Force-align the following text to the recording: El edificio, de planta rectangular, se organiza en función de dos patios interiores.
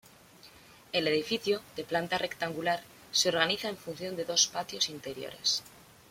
El 0.93 1.07
edificio, 1.07 1.61
de 1.75 1.83
planta 1.83 2.17
rectangular, 2.17 2.81
se 3.11 3.29
organiza 3.29 3.69
en 3.69 3.77
función 3.77 4.15
de 4.15 4.25
dos 4.25 4.47
patios 4.47 4.89
interiores. 4.89 5.61